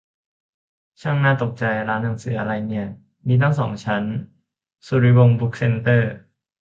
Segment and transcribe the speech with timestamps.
[1.01, 2.87] ช่างน่าตกใจ ร้านหนังสืออะไรเนี่ย
[3.27, 4.03] มีตั้งสองชั้น
[4.87, 6.11] สุริวงศ์บุ๊คเซ็นเตอร์